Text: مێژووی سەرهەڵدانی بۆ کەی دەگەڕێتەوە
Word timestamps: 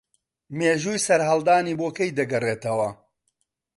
مێژووی 0.57 1.03
سەرهەڵدانی 1.05 1.77
بۆ 1.79 1.87
کەی 1.97 2.15
دەگەڕێتەوە 2.19 2.89